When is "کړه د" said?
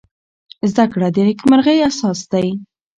0.93-1.17